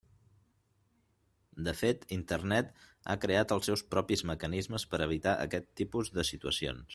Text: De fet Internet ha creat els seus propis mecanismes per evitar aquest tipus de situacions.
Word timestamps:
De 1.67 1.73
fet 1.81 2.07
Internet 2.17 2.71
ha 3.11 3.17
creat 3.27 3.53
els 3.57 3.69
seus 3.71 3.85
propis 3.93 4.25
mecanismes 4.31 4.87
per 4.95 5.03
evitar 5.09 5.35
aquest 5.45 5.71
tipus 5.83 6.15
de 6.19 6.27
situacions. 6.33 6.89